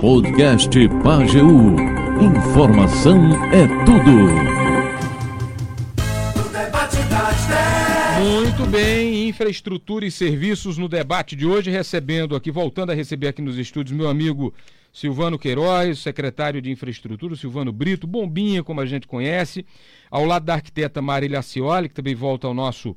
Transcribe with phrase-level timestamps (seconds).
[0.00, 0.70] Podcast
[1.04, 1.46] Pageu.
[2.20, 4.56] Informação é tudo.
[8.22, 13.42] Muito bem, infraestrutura e serviços no debate de hoje, recebendo aqui, voltando a receber aqui
[13.42, 14.54] nos estúdios, meu amigo
[14.90, 19.66] Silvano Queiroz, secretário de Infraestrutura, Silvano Brito, Bombinha, como a gente conhece,
[20.10, 22.96] ao lado da arquiteta Marília Cioli, que também volta ao nosso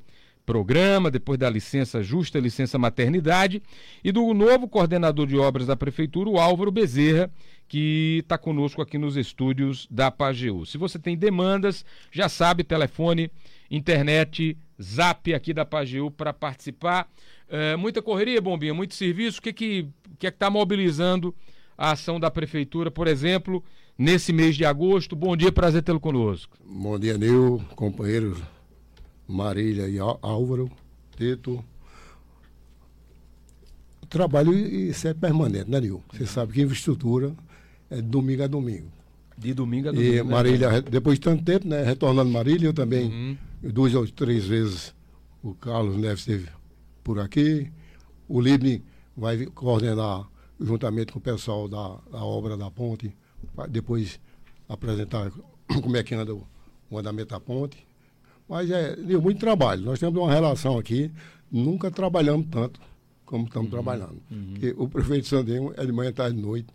[0.50, 3.62] programa, depois da licença justa, licença maternidade,
[4.04, 7.30] e do novo coordenador de obras da Prefeitura, o Álvaro Bezerra,
[7.68, 10.66] que está conosco aqui nos estúdios da Pageu.
[10.66, 13.30] Se você tem demandas, já sabe, telefone,
[13.70, 17.08] internet, zap aqui da Pageu para participar.
[17.48, 19.38] É, muita correria, Bombinha, muito serviço.
[19.38, 21.32] O que que que é está mobilizando
[21.78, 23.64] a ação da Prefeitura, por exemplo,
[23.96, 25.16] nesse mês de agosto?
[25.16, 26.58] Bom dia, prazer tê-lo conosco.
[26.66, 28.42] Bom dia, Nil, companheiros
[29.30, 30.72] Marília e Álvaro,
[31.16, 31.64] Tito.
[34.10, 36.04] Trabalho isso é permanente, né, Nil?
[36.12, 37.36] Você sabe que infraestrutura
[37.92, 38.92] é de domingo a domingo.
[39.38, 40.16] De domingo a domingo.
[40.16, 40.82] E Marília, né?
[40.82, 41.84] depois de tanto tempo, né?
[41.84, 43.38] Retornando Marília, eu também, uhum.
[43.72, 44.96] duas ou três vezes,
[45.44, 46.50] o Carlos Neves esteve
[47.04, 47.72] por aqui.
[48.28, 48.84] O Libni
[49.16, 50.28] vai coordenar
[50.60, 53.16] juntamente com o pessoal da, da obra da ponte,
[53.70, 54.20] depois
[54.68, 55.32] apresentar
[55.84, 56.48] como é que anda o,
[56.90, 57.89] o andamento da ponte.
[58.50, 59.84] Mas é deu muito trabalho.
[59.84, 61.12] Nós temos uma relação aqui,
[61.52, 62.82] nunca trabalhamos tanto
[63.24, 64.18] como estamos uhum, trabalhando.
[64.32, 64.50] Uhum.
[64.52, 66.68] Porque o prefeito Sandrinho é de manhã, tarde e noite,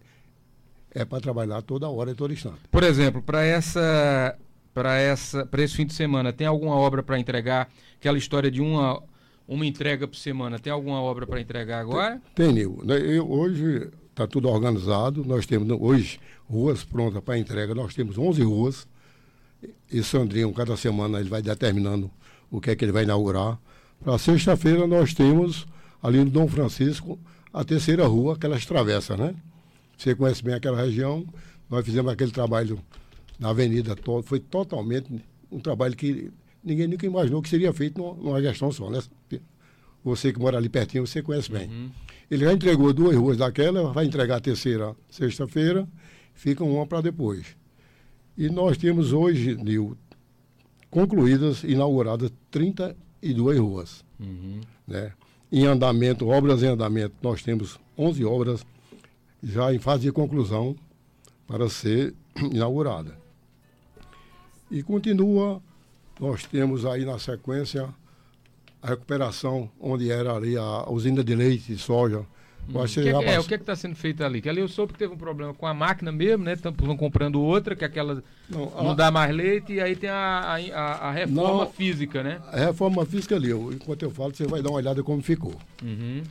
[0.93, 2.61] é para trabalhar toda hora e todo instante.
[2.71, 4.39] Por exemplo, para essa
[4.73, 7.69] para essa para esse fim de semana, tem alguma obra para entregar?
[7.97, 9.03] Aquela história de uma
[9.49, 12.23] uma entrega por semana, tem alguma obra para entregar agora?
[12.35, 12.81] Tem, Nil.
[12.85, 15.25] Né, eu, hoje está tudo organizado.
[15.25, 17.75] Nós temos hoje ruas prontas para entrega.
[17.75, 18.87] Nós temos 11 ruas
[19.91, 22.11] e Sandrinho, cada semana, ele vai determinando
[22.51, 23.59] o que é que ele vai inaugurar.
[24.03, 25.67] Para sexta-feira, nós temos
[26.03, 27.19] ali no Dom Francisco
[27.53, 29.35] a terceira rua, aquelas travessas, né?
[29.97, 31.25] Você conhece bem aquela região.
[31.71, 32.79] Nós fizemos aquele trabalho
[33.39, 35.09] na avenida, foi totalmente
[35.51, 36.31] um trabalho que
[36.63, 39.01] ninguém nunca imaginou que seria feito numa gestão só, né?
[40.05, 41.69] Você que mora ali pertinho, você conhece bem.
[41.69, 41.91] Uhum.
[42.31, 45.89] Ele já entregou duas ruas daquela, vai entregar a terceira sexta-feira,
[46.35, 47.57] fica uma para depois.
[48.37, 49.97] E nós temos hoje, Nil,
[50.91, 54.05] concluídas, inauguradas 32 ruas.
[54.19, 54.61] Uhum.
[54.87, 55.13] Né?
[55.51, 58.67] Em andamento, obras em andamento, nós temos 11 obras
[59.43, 60.75] já em fase de conclusão
[61.47, 62.15] para ser
[62.53, 63.17] inaugurada.
[64.71, 65.63] E continua,
[66.19, 67.89] nós temos aí na sequência
[68.83, 72.27] a recuperação onde era ali a usina de leite e soja,
[72.69, 72.81] Hum.
[72.81, 74.41] O que é, é, o que é está sendo feito ali?
[74.41, 76.55] Que ali eu soube que teve um problema com a máquina mesmo, né?
[76.55, 78.95] Estão comprando outra, que aquela não, não a...
[78.95, 82.41] dá mais leite, e aí tem a, a, a reforma não, física, né?
[82.51, 85.55] A reforma física ali, eu, enquanto eu falo, você vai dar uma olhada como ficou.
[85.83, 86.23] Uhum.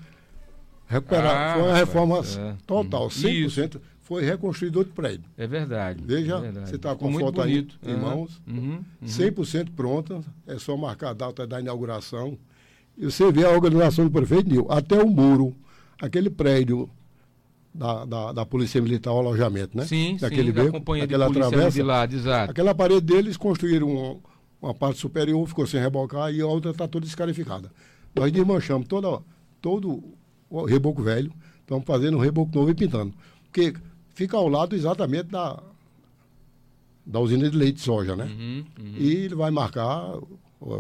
[0.87, 2.55] Recuperar, ah, foi uma reforma é.
[2.65, 3.29] total, 100%.
[3.29, 3.81] Isso.
[4.01, 5.23] Foi reconstruído outro prédio.
[5.37, 6.03] É verdade.
[6.05, 6.69] Veja, é verdade.
[6.69, 7.79] você está com foto bonito.
[7.81, 8.01] aí em uhum.
[8.01, 8.83] mãos, uhum.
[9.01, 9.07] Uhum.
[9.07, 12.37] 100% pronta, é só marcar a data da inauguração.
[12.97, 15.55] E você vê a organização do prefeito, Nil, até o muro
[16.01, 16.89] aquele prédio
[17.73, 19.85] da, da, da, Polícia Militar, o alojamento, né?
[19.85, 22.51] Sim, Daquele sim, beco, da companhia aquela de travessa, de lado, exato.
[22.51, 24.17] Aquela parede deles construíram uma,
[24.61, 27.71] uma parte superior, ficou sem rebocar e a outra está toda descalificada.
[28.15, 29.21] Nós desmanchamos toda,
[29.59, 30.03] todo
[30.49, 33.13] o reboco velho, estamos fazendo um reboco novo e pintando.
[33.45, 33.73] Porque
[34.13, 35.61] fica ao lado exatamente da,
[37.03, 38.25] da usina de leite de soja, né?
[38.25, 38.93] Uhum, uhum.
[38.97, 40.13] E ele vai marcar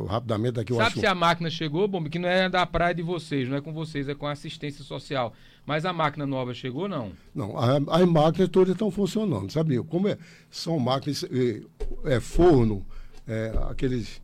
[0.07, 3.49] rapidamente aqui Sabe se a máquina chegou, bom, que não é da praia de vocês,
[3.49, 5.33] não é com vocês, é com assistência social.
[5.65, 7.11] Mas a máquina nova chegou, não?
[7.33, 9.81] Não, as máquinas todas estão funcionando, sabe?
[9.83, 10.17] Como é,
[10.49, 11.61] são máquinas, é,
[12.15, 12.85] é forno,
[13.27, 14.21] é, aqueles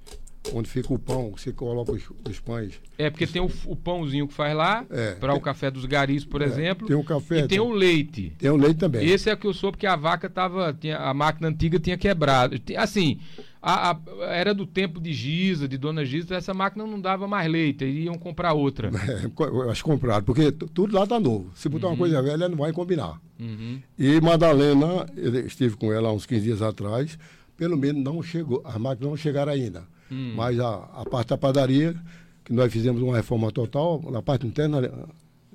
[0.53, 2.79] onde fica o pão, você coloca os, os pães.
[2.97, 6.25] É, porque tem o, o pãozinho que faz lá, é, para o café dos garis,
[6.25, 6.87] por é, exemplo.
[6.87, 7.39] Tem o café.
[7.39, 8.33] E tem, o leite.
[8.37, 9.07] Tem o leite também.
[9.07, 10.73] Esse é que eu soube que a vaca tava.
[10.73, 12.59] Tinha, a máquina antiga tinha quebrado.
[12.77, 13.19] Assim,
[13.61, 17.49] a, a, era do tempo de Giza, de Dona Giza, essa máquina não dava mais
[17.51, 18.89] leite, iam comprar outra.
[19.09, 21.51] É, acho comprado, porque tudo lá está novo.
[21.55, 21.93] Se botar uhum.
[21.93, 23.19] uma coisa velha, não vai combinar.
[23.39, 23.81] Uhum.
[23.97, 27.17] E Madalena, eu estive com ela há uns 15 dias atrás,
[27.57, 29.83] pelo menos não chegou, as máquinas não chegaram ainda.
[30.09, 30.33] Uhum.
[30.35, 31.95] Mas a, a parte da padaria,
[32.43, 34.91] que nós fizemos uma reforma total, na parte interna,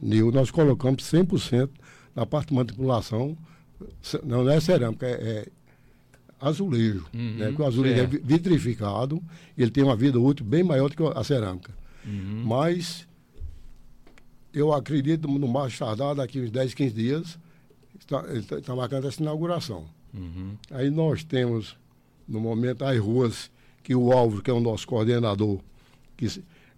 [0.00, 1.68] Nil, nós colocamos 100%
[2.14, 3.36] na parte de manipulação,
[4.22, 5.46] não é cerâmica, é, é
[6.40, 7.46] azulejo, uhum, né?
[7.48, 8.16] Porque o azulejo certo.
[8.16, 9.22] é vitrificado,
[9.56, 11.72] ele tem uma vida útil bem maior do que a cerâmica.
[12.04, 12.44] Uhum.
[12.44, 13.06] Mas
[14.52, 17.38] eu acredito no mais tardar, daqui uns 10, 15 dias,
[17.98, 19.86] está, está, está marcando essa inauguração.
[20.12, 20.56] Uhum.
[20.70, 21.76] Aí nós temos,
[22.28, 23.50] no momento, as ruas
[23.84, 25.60] que o Álvaro, que é o nosso coordenador,
[26.16, 26.26] que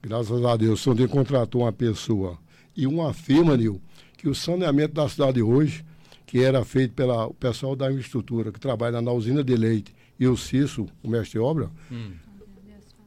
[0.03, 2.37] graças a Deus, onde contratou uma pessoa
[2.77, 3.81] e uma firma, Nil,
[4.19, 5.85] que o saneamento da cidade hoje,
[6.27, 10.37] que era feito pelo pessoal da infraestrutura, que trabalha na usina de leite, e o
[10.37, 12.13] Cício, o mestre obra, hum.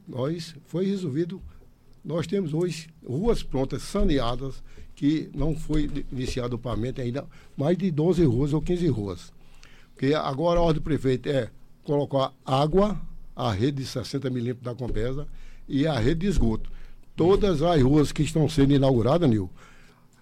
[0.08, 1.42] nós foi resolvido.
[2.02, 4.62] Nós temos hoje ruas prontas, saneadas,
[4.94, 9.32] que não foi iniciado o pagamento ainda, mais de 12 ruas ou 15 ruas.
[9.92, 11.50] Porque agora a ordem do prefeito é
[11.84, 12.98] colocar água,
[13.40, 15.26] a rede de 60 milímetros da Compesa
[15.68, 16.70] e a rede de esgoto.
[17.16, 19.50] Todas as ruas que estão sendo inauguradas, Nil,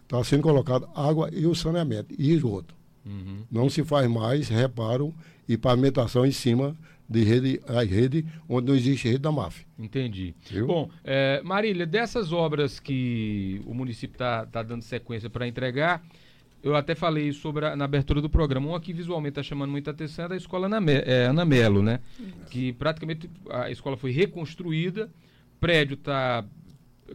[0.03, 2.75] está sendo colocada água e o saneamento e esgoto.
[3.05, 3.45] Uhum.
[3.51, 5.15] Não se faz mais reparo
[5.49, 6.77] e pavimentação em cima
[7.09, 9.67] de rede, a rede onde não existe rede da MAF.
[9.79, 10.35] Entendi.
[10.51, 10.67] Viu?
[10.67, 16.05] Bom, é, Marília, dessas obras que o município está tá dando sequência para entregar,
[16.63, 18.69] eu até falei sobre a, na abertura do programa.
[18.69, 22.01] Uma que visualmente está chamando muita atenção é da escola Ana, é, Ana Melo, né?
[22.51, 25.11] Que praticamente a escola foi reconstruída,
[25.61, 26.45] prédio está.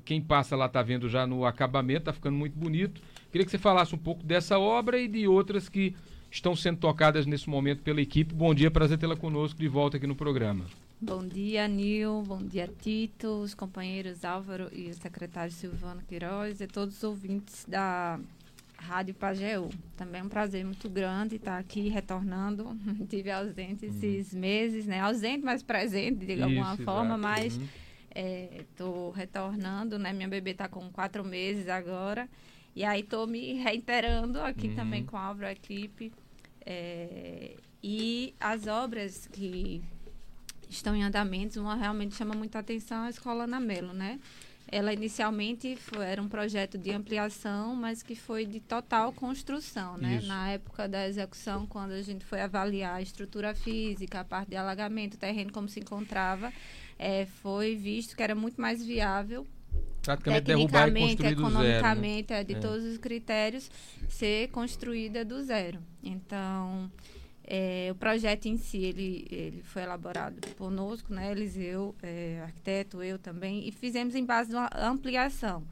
[0.05, 2.99] Quem passa lá está vendo já no acabamento, está ficando muito bonito.
[3.31, 5.95] Queria que você falasse um pouco dessa obra e de outras que
[6.31, 8.33] estão sendo tocadas nesse momento pela equipe.
[8.33, 10.65] Bom dia, prazer tê-la conosco de volta aqui no programa.
[10.99, 12.23] Bom dia, Nil.
[12.25, 17.65] Bom dia, Tito, os companheiros Álvaro e o secretário Silvano Queiroz e todos os ouvintes
[17.67, 18.19] da
[18.83, 19.69] Rádio Pajeú.
[19.95, 22.77] Também é um prazer muito grande estar aqui retornando.
[23.09, 23.91] Tive ausente uhum.
[23.91, 24.99] esses meses, né?
[24.99, 27.59] Ausente, mas presente, de Isso, alguma forma, mas
[28.69, 29.13] estou uhum.
[29.15, 30.11] é, retornando, né?
[30.13, 32.29] Minha bebê está com quatro meses agora.
[32.75, 34.75] E aí estou me reiterando aqui uhum.
[34.75, 36.11] também com a Álvaro Equipe.
[36.65, 39.81] É, e as obras que
[40.69, 44.19] estão em andamento, uma realmente chama muita atenção a Escola Namelo, né?
[44.75, 50.15] Ela inicialmente foi, era um projeto de ampliação, mas que foi de total construção, né?
[50.15, 50.27] Isso.
[50.27, 54.55] Na época da execução, quando a gente foi avaliar a estrutura física, a parte de
[54.55, 56.51] alagamento, o terreno como se encontrava,
[56.97, 59.45] é, foi visto que era muito mais viável
[60.03, 62.41] praticamente derrubar e construir economicamente, zero, né?
[62.41, 62.59] é, de é.
[62.59, 63.71] todos os critérios,
[64.09, 65.79] ser construída do zero.
[66.03, 66.91] Então,
[67.45, 73.19] é, o projeto em si, ele, ele foi elaborado conosco, né, Eliseu, é, arquiteto, eu
[73.19, 75.63] também, e fizemos em base de uma ampliação.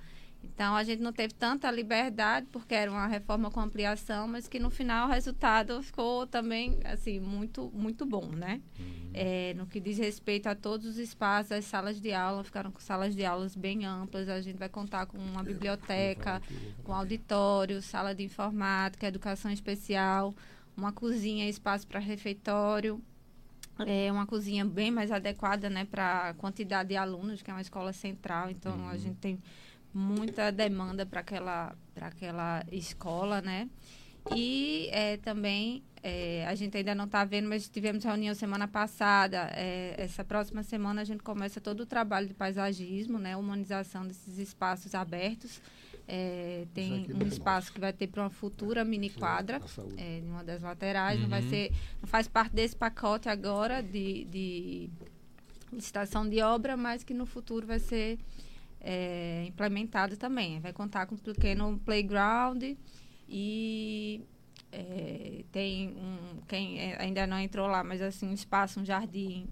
[0.43, 4.59] Então, a gente não teve tanta liberdade, porque era uma reforma com ampliação, mas que
[4.59, 8.59] no final o resultado ficou também, assim, muito, muito bom, né?
[8.79, 9.11] Uhum.
[9.13, 12.79] É, no que diz respeito a todos os espaços, as salas de aula, ficaram com
[12.79, 16.41] salas de aulas bem amplas, a gente vai contar com uma biblioteca,
[16.83, 20.33] com auditório, sala de informática, educação especial,
[20.81, 23.01] uma cozinha, espaço para refeitório,
[23.85, 27.61] é uma cozinha bem mais adequada né, para a quantidade de alunos, que é uma
[27.61, 28.89] escola central, então uhum.
[28.89, 29.39] a gente tem
[29.93, 33.69] muita demanda para aquela, aquela escola, né?
[34.35, 39.49] E é, também é, a gente ainda não está vendo, mas tivemos reunião semana passada.
[39.53, 43.35] É, essa próxima semana a gente começa todo o trabalho de paisagismo, né?
[43.35, 45.59] Humanização desses espaços abertos.
[46.13, 49.61] É, tem um espaço que vai ter para uma futura mini quadra
[49.95, 51.15] é, em uma das laterais.
[51.15, 51.21] Uhum.
[51.21, 51.49] Não vai uhum.
[51.49, 51.71] ser,
[52.01, 54.89] não faz parte desse pacote agora de, de
[55.71, 58.19] licitação de obra, mas que no futuro vai ser
[58.81, 60.59] é, implementado também.
[60.59, 62.61] Vai contar com um pequeno playground
[63.29, 64.21] e
[64.69, 69.47] é, tem um quem é, ainda não entrou lá, mas assim um espaço, um jardim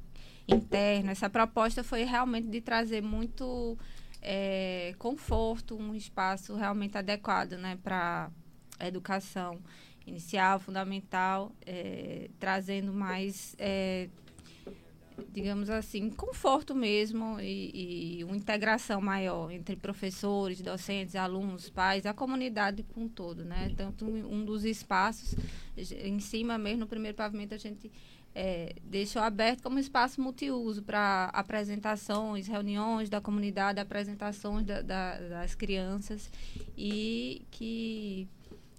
[0.46, 1.10] interno.
[1.10, 3.78] Essa proposta foi realmente de trazer muito
[4.22, 8.30] é, conforto, um espaço realmente adequado né, para
[8.80, 9.60] a educação
[10.06, 14.10] inicial, fundamental, é, trazendo mais, é,
[15.32, 22.14] digamos assim, conforto mesmo e, e, uma integração maior entre professores, docentes, alunos, pais, a
[22.14, 23.46] comunidade como um todo.
[23.46, 23.72] Né?
[23.78, 25.36] Tanto um dos espaços,
[25.78, 27.92] em cima mesmo, no primeiro pavimento, a gente
[28.34, 35.56] é, deixou aberto como espaço multiuso para apresentações, reuniões da comunidade, apresentações da, da, das
[35.56, 36.32] crianças
[36.78, 38.28] e que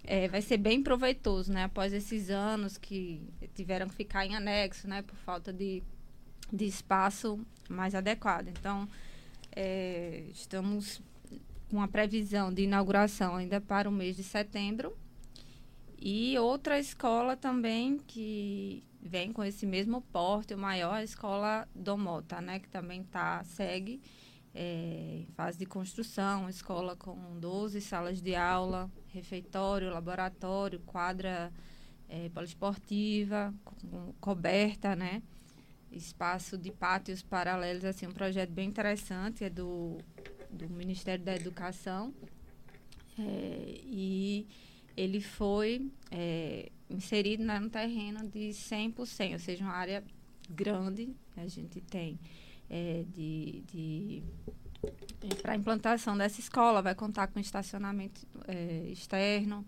[0.05, 1.65] é, vai ser bem proveitoso, né?
[1.65, 3.21] Após esses anos que
[3.55, 5.03] tiveram que ficar em anexo, né?
[5.03, 5.83] Por falta de,
[6.53, 7.39] de espaço
[7.69, 8.49] mais adequado.
[8.49, 8.89] Então,
[9.53, 11.03] é, estamos
[11.71, 14.97] com a previsão de inauguração ainda para o mês de setembro.
[16.01, 22.41] E outra escola também que vem com esse mesmo porte, o maior, a escola Domota,
[22.41, 22.59] né?
[22.59, 24.01] Que também tá, segue
[24.55, 31.53] é, fase de construção, escola com 12 salas de aula, refeitório, laboratório, quadra
[32.09, 35.23] é, poliesportiva, com, coberta, né?
[35.93, 39.99] Espaço de pátios paralelos, assim, um projeto bem interessante, é do,
[40.51, 42.15] do Ministério da Educação.
[43.19, 44.47] É, e
[44.97, 49.07] ele foi é, inserido né, no terreno de 100%, ou
[49.39, 50.05] seja, uma área
[50.49, 51.15] grande.
[51.37, 52.19] A gente tem
[52.69, 54.23] é, de, de
[55.43, 59.67] para a implantação dessa escola, vai contar com estacionamento é, externo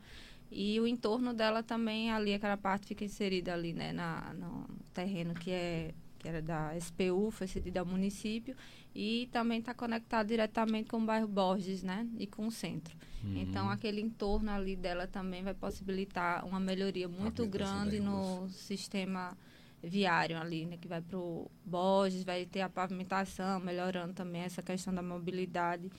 [0.50, 5.34] e o entorno dela também, ali, aquela parte fica inserida ali, né, na, no terreno
[5.34, 8.56] que é que era da SPU, foi cedido ao município,
[8.94, 12.96] e também está conectado diretamente com o bairro Borges, né, e com o centro.
[13.24, 13.36] Uhum.
[13.36, 19.36] Então, aquele entorno ali dela também vai possibilitar uma melhoria muito grande no sistema
[19.82, 24.62] viário ali, né, que vai para o Borges, vai ter a pavimentação, melhorando também essa
[24.62, 25.90] questão da mobilidade.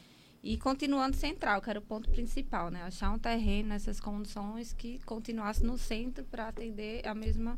[0.41, 2.83] E continuando central, que era o ponto principal, né?
[2.83, 7.57] Achar um terreno nessas condições que continuasse no centro para atender a mesma,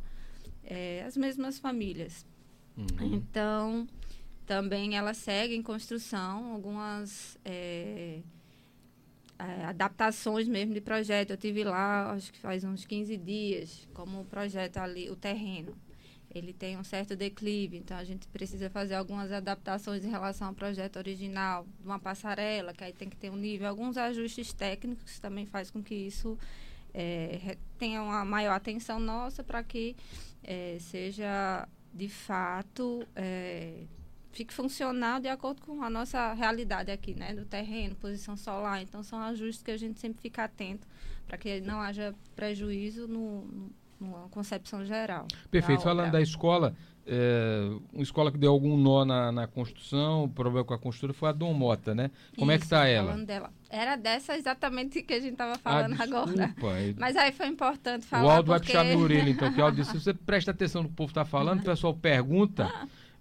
[0.63, 2.27] é, as mesmas famílias.
[2.77, 3.13] Uhum.
[3.13, 3.87] Então,
[4.45, 8.21] também ela segue em construção algumas é,
[9.39, 11.31] é, adaptações mesmo de projeto.
[11.31, 15.75] Eu tive lá, acho que faz uns 15 dias, como o projeto ali, o terreno.
[16.33, 20.53] Ele tem um certo declive, então a gente precisa fazer algumas adaptações em relação ao
[20.53, 25.45] projeto original, uma passarela, que aí tem que ter um nível, alguns ajustes técnicos também
[25.45, 26.37] faz com que isso
[26.93, 29.95] é, tenha uma maior atenção nossa para que
[30.43, 33.85] é, seja de fato, é,
[34.33, 37.33] fique funcional de acordo com a nossa realidade aqui, né?
[37.33, 38.81] Do terreno, posição solar.
[38.81, 40.85] Então, são ajustes que a gente sempre fica atento
[41.25, 43.71] para que não haja prejuízo no, no,
[44.05, 45.27] numa concepção geral.
[45.49, 45.79] Perfeito.
[45.79, 46.75] Da Falando da escola,
[47.07, 51.13] é, uma escola que deu algum nó na, na construção, o problema com a construtora
[51.13, 52.09] foi a Dom Mota, né?
[52.35, 53.15] Como Isso, é que está ela?
[53.17, 53.53] Dela.
[53.69, 56.55] Era dessa exatamente que a gente estava falando ah, agora.
[56.97, 58.25] Mas aí foi importante falar.
[58.25, 58.73] O Aldo porque...
[58.73, 60.93] vai puxar minha orelha, então, que o Aldo disse, se você presta atenção no que
[60.93, 62.71] o povo está falando, o pessoal pergunta.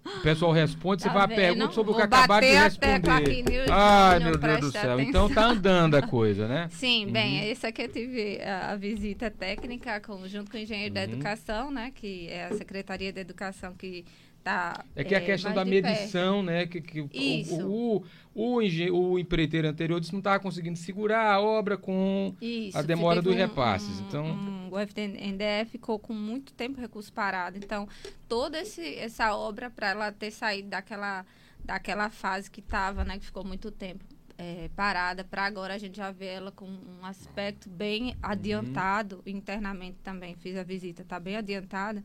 [0.05, 3.65] O pessoal responde, tá você vai a pergunta sobre o que acabaram de responder.
[3.71, 4.93] Ai, meu Deus do céu.
[4.93, 4.99] Atenção.
[5.01, 6.67] Então tá andando a coisa, né?
[6.69, 7.11] Sim, uhum.
[7.11, 10.93] bem, esse aqui eu tive a, a visita técnica com, junto com o engenheiro uhum.
[10.93, 11.91] da educação, né?
[11.93, 14.05] Que é a Secretaria da Educação que
[14.45, 16.67] Tá, é que é, a questão da medição, né?
[16.67, 17.01] Que, que.
[17.01, 18.03] O,
[18.35, 18.59] o, o,
[18.93, 23.23] o empreiteiro anterior disse que não estava conseguindo segurar a obra com Isso, a demora
[23.23, 23.99] dos um, repasses.
[24.01, 27.57] Um, então, um, o FNDE ficou com muito tempo recurso parado.
[27.57, 27.89] Então,
[28.29, 31.25] toda esse, essa obra, para ela ter saído daquela,
[31.63, 33.17] daquela fase que estava, né?
[33.17, 34.05] Que ficou muito tempo
[34.37, 38.15] é, parada, para agora a gente já vê ela com um aspecto bem uhum.
[38.21, 39.37] adiantado, uhum.
[39.37, 42.03] internamente também fiz a visita, está bem adiantada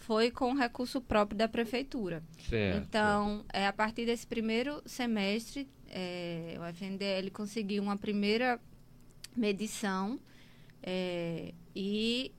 [0.00, 2.22] foi com recurso próprio da prefeitura.
[2.48, 2.78] Certo.
[2.78, 8.58] Então, é, a partir desse primeiro semestre, é, o FNDL conseguiu uma primeira
[9.36, 10.18] medição
[10.82, 12.32] é, e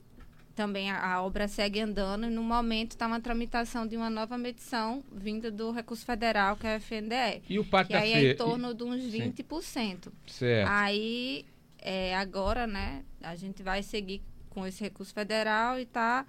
[0.56, 4.38] também a, a, obra segue andando e no momento está uma tramitação de uma nova
[4.38, 7.44] medição vinda do recurso federal, que é o FNDE.
[7.48, 10.12] E o pátio que aí é em torno de uns 20%.
[10.28, 10.68] Certo.
[10.70, 11.46] Aí,
[11.78, 16.26] é, agora, né, a gente vai seguir com esse recurso federal e está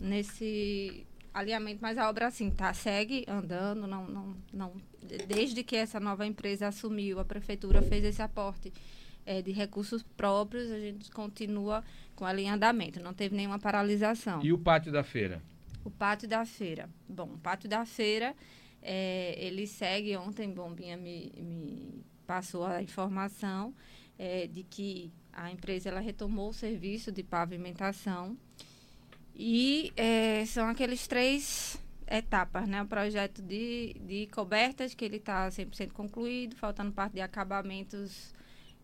[0.00, 4.72] nesse alinhamento, mas a obra assim tá segue andando, não, não, não
[5.26, 8.72] desde que essa nova empresa assumiu, a prefeitura fez esse aporte
[9.24, 11.82] é, de recursos próprios, a gente continua
[12.14, 14.42] com ela em andamento, não teve nenhuma paralisação.
[14.42, 15.42] E o pátio da feira?
[15.84, 16.88] O pátio da feira.
[17.08, 18.34] Bom, o pátio da feira,
[18.80, 23.74] é, ele segue, ontem Bombinha me, me passou a informação
[24.18, 28.36] é, de que a empresa ela retomou o serviço de pavimentação
[29.34, 32.82] e é, são aqueles três etapas, né?
[32.82, 38.34] O projeto de, de cobertas, que ele está 100% concluído, faltando parte de acabamentos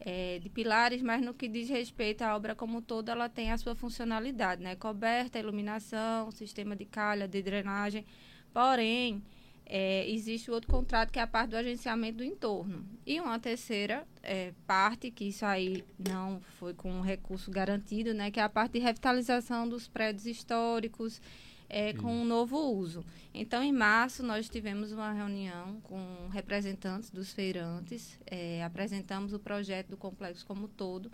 [0.00, 3.58] é, de pilares, mas no que diz respeito à obra como toda, ela tem a
[3.58, 4.76] sua funcionalidade, né?
[4.76, 8.06] Coberta, iluminação, sistema de calha, de drenagem.
[8.52, 9.22] Porém,
[9.68, 12.86] é, existe outro contrato que é a parte do agenciamento do entorno.
[13.04, 18.30] E uma terceira é, parte, que isso aí não foi com um recurso garantido, né,
[18.30, 21.20] que é a parte de revitalização dos prédios históricos
[21.68, 23.04] é, com um novo uso.
[23.34, 29.88] Então, em março, nós tivemos uma reunião com representantes dos feirantes, é, apresentamos o projeto
[29.88, 31.12] do complexo como todo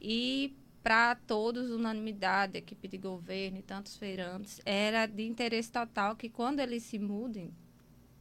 [0.00, 6.28] e para todos, unanimidade, equipe de governo e tantos feirantes, era de interesse total que
[6.28, 7.54] quando eles se mudem,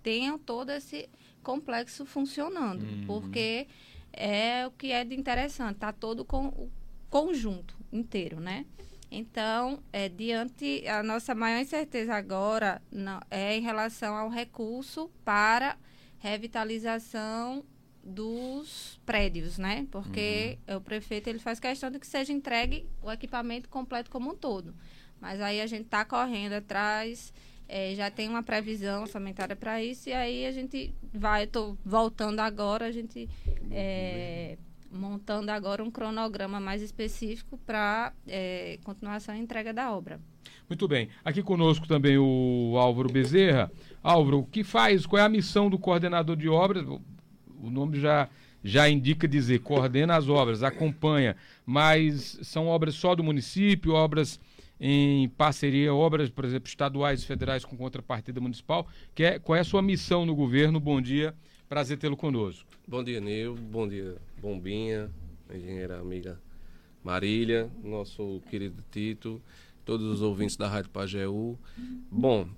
[0.03, 1.09] tenham todo esse
[1.43, 3.05] complexo funcionando, uhum.
[3.05, 3.67] porque
[4.13, 6.71] é o que é de interessante, tá todo com o
[7.09, 8.65] conjunto inteiro, né?
[9.09, 15.77] Então, é, diante, a nossa maior incerteza agora não, é em relação ao recurso para
[16.17, 17.65] revitalização
[18.03, 19.85] dos prédios, né?
[19.91, 20.77] Porque uhum.
[20.77, 24.73] o prefeito ele faz questão de que seja entregue o equipamento completo como um todo.
[25.19, 27.33] Mas aí a gente está correndo atrás
[27.73, 32.41] é, já tem uma previsão orçamentária para isso e aí a gente vai, estou voltando
[32.41, 33.29] agora, a gente
[33.71, 34.57] é,
[34.91, 40.19] montando agora um cronograma mais específico para é, continuação e entrega da obra.
[40.67, 41.07] Muito bem.
[41.23, 43.71] Aqui conosco também o Álvaro Bezerra.
[44.03, 45.05] Álvaro, o que faz?
[45.05, 46.85] Qual é a missão do coordenador de obras?
[47.61, 48.27] o nome já,
[48.63, 54.39] já indica dizer, coordena as obras, acompanha, mas são obras só do município, obras
[54.83, 58.87] em parceria, obras, por exemplo, estaduais e federais com contrapartida municipal.
[59.13, 60.79] Que é, qual é a sua missão no governo?
[60.79, 61.35] Bom dia,
[61.69, 62.67] prazer tê-lo conosco.
[62.87, 63.53] Bom dia, Nil.
[63.55, 65.11] Bom dia, Bombinha,
[65.53, 66.41] engenheira amiga
[67.03, 69.39] Marília, nosso querido Tito,
[69.85, 71.59] todos os ouvintes da Rádio Pajeú.
[72.09, 72.49] Bom,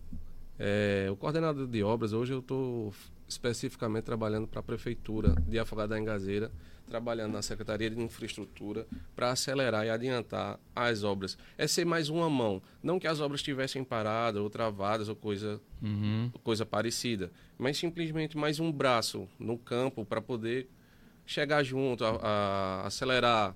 [0.58, 2.94] é, o coordenador de obras, hoje eu estou
[3.28, 6.50] especificamente trabalhando para a Prefeitura de Afogado da Engazeira,
[6.88, 8.86] trabalhando na Secretaria de Infraestrutura
[9.16, 11.38] para acelerar e adiantar as obras.
[11.58, 12.62] É ser mais uma mão.
[12.82, 16.32] Não que as obras estivessem paradas ou travadas ou coisa, uhum.
[16.44, 20.68] coisa parecida, mas simplesmente mais um braço no campo para poder
[21.26, 23.56] chegar junto, a, a acelerar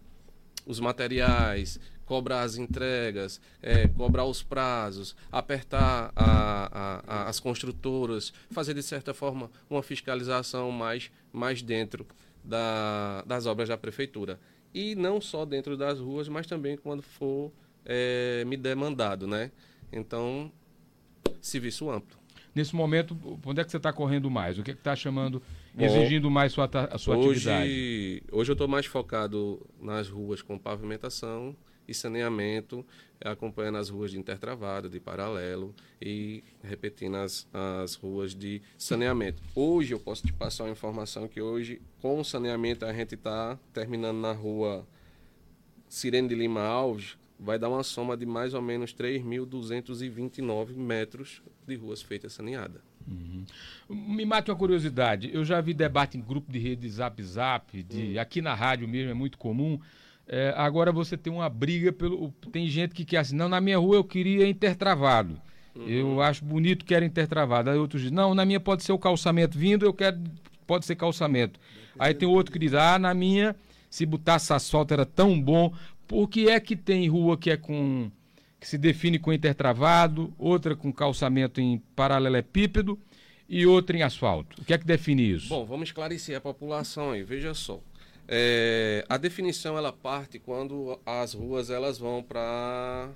[0.65, 8.73] os materiais, cobrar as entregas, é, cobrar os prazos, apertar a, a, as construtoras, fazer
[8.73, 12.07] de certa forma uma fiscalização mais, mais dentro
[12.47, 14.39] da, das obras da prefeitura.
[14.73, 17.51] E não só dentro das ruas, mas também quando for
[17.85, 19.51] é, me demandado, né?
[19.91, 20.51] Então,
[21.41, 22.17] serviço amplo.
[22.53, 24.57] Nesse momento, onde é que você está correndo mais?
[24.57, 25.41] O que é está chamando,
[25.73, 28.23] Bom, exigindo mais sua, a sua hoje, atividade?
[28.31, 31.55] Hoje eu estou mais focado nas ruas com pavimentação
[31.87, 32.85] e saneamento,
[33.21, 39.41] acompanhando as ruas de intertravado, de paralelo e repetindo as, as ruas de saneamento.
[39.55, 43.57] Hoje eu posso te passar uma informação que hoje, com o saneamento, a gente está
[43.73, 44.85] terminando na rua
[45.87, 51.75] Sirene de Lima Alves, vai dar uma soma de mais ou menos 3.229 metros de
[51.75, 52.81] ruas feitas saneadas.
[53.07, 53.45] Uhum.
[53.89, 55.29] Me mate uma curiosidade.
[55.33, 58.19] Eu já vi debate em grupo de rede Zap Zap, de, hum.
[58.19, 59.79] aqui na rádio mesmo é muito comum.
[60.27, 62.31] É, agora você tem uma briga pelo.
[62.51, 65.39] Tem gente que quer assim, não, na minha rua eu queria intertravado.
[65.73, 65.87] Uhum.
[65.87, 67.69] Eu acho bonito que era intertravado.
[67.69, 70.19] Aí outros dizem, não, na minha pode ser o calçamento vindo, eu quero.
[70.65, 71.59] Pode ser calçamento.
[71.97, 73.55] Aí tem outro que diz, ah, na minha,
[73.89, 75.73] se botasse asfalto era tão bom.
[76.07, 78.11] Por que é que tem rua que é com.
[78.59, 82.99] que se define com intertravado, outra com calçamento em paralelepípedo
[83.47, 84.61] e outra em asfalto?
[84.61, 85.47] O que é que define isso?
[85.47, 87.79] Bom, vamos esclarecer a população aí, veja só.
[88.27, 93.09] É, a definição ela parte quando as ruas elas vão para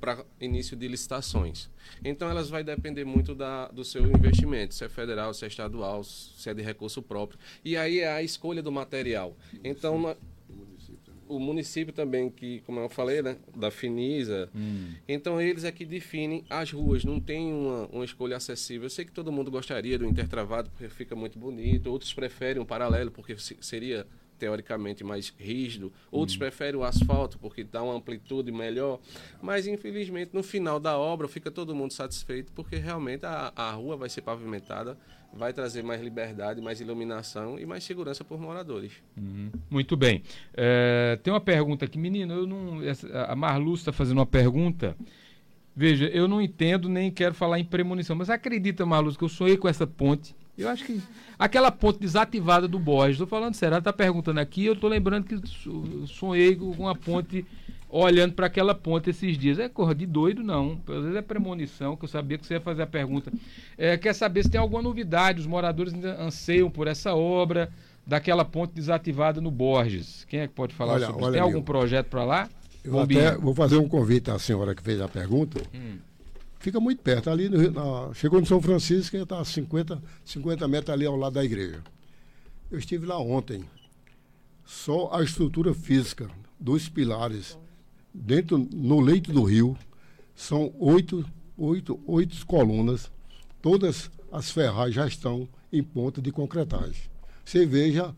[0.00, 1.70] para início de licitações.
[2.04, 6.02] Então elas vai depender muito da, do seu investimento, se é federal, se é estadual,
[6.02, 7.38] se é de recurso próprio.
[7.64, 9.36] E aí é a escolha do material.
[9.62, 10.16] Então na,
[11.28, 14.50] o município também que, como eu falei, né, da Finisa.
[14.54, 14.92] Hum.
[15.08, 18.86] Então eles é que definem as ruas, não tem uma, uma escolha acessível.
[18.86, 22.66] Eu sei que todo mundo gostaria do intertravado porque fica muito bonito, outros preferem um
[22.66, 24.06] paralelo porque seria
[24.42, 26.40] teoricamente mais rígido, outros hum.
[26.40, 28.98] preferem o asfalto porque dá uma amplitude melhor,
[29.40, 33.96] mas infelizmente no final da obra fica todo mundo satisfeito porque realmente a, a rua
[33.96, 34.98] vai ser pavimentada,
[35.32, 38.90] vai trazer mais liberdade, mais iluminação e mais segurança para os moradores.
[39.16, 39.52] Uhum.
[39.70, 40.24] Muito bem.
[40.54, 42.80] É, tem uma pergunta aqui, menino, eu não,
[43.28, 44.96] a Marluz está fazendo uma pergunta.
[45.74, 49.56] Veja, eu não entendo nem quero falar em premonição, mas acredita, Marluz, que eu sonhei
[49.56, 51.00] com essa ponte eu acho que
[51.38, 55.24] aquela ponte desativada do Borges, estou falando sério, ela está perguntando aqui, eu estou lembrando
[55.24, 55.40] que
[56.06, 57.46] sonhei com uma ponte,
[57.88, 59.58] olhando para aquela ponte esses dias.
[59.58, 60.78] É cor de doido, não.
[60.86, 63.32] Às vezes é premonição, que eu sabia que você ia fazer a pergunta.
[63.78, 67.70] É, quer saber se tem alguma novidade, os moradores ainda anseiam por essa obra
[68.06, 70.26] daquela ponte desativada no Borges.
[70.28, 71.32] Quem é que pode falar olha, sobre isso?
[71.32, 72.48] Tem algum projeto para lá?
[72.84, 75.62] Eu até vou fazer um convite à senhora que fez a pergunta.
[75.72, 76.11] Hum
[76.62, 77.28] fica muito perto.
[77.28, 81.34] Ali no, na, chegou no São Francisco, está a 50, 50 metros ali ao lado
[81.34, 81.82] da igreja.
[82.70, 83.64] Eu estive lá ontem.
[84.64, 87.58] Só a estrutura física dos pilares
[88.14, 89.76] dentro no leito do rio
[90.34, 91.24] são oito,
[91.58, 93.10] oito, oito colunas.
[93.60, 97.10] Todas as ferragens já estão em ponto de concretagem.
[97.44, 98.14] Você veja